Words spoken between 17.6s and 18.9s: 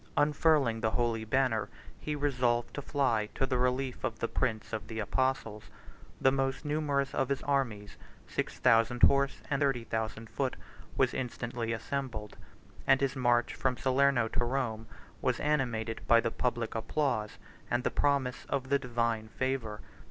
and the promise of the